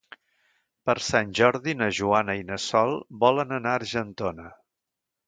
[0.89, 4.49] Per Sant Jordi na Joana i na Sol volen anar a Argentona.